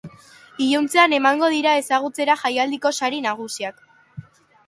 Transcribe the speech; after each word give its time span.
Iluntzean 0.67 1.13
emango 1.17 1.49
dira 1.55 1.73
ezagutzera 1.81 2.37
jaialdiko 2.45 2.93
sari 3.01 3.23
nagusiak. 3.29 3.85